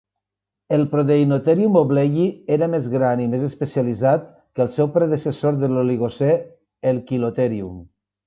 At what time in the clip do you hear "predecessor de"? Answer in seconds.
4.97-5.71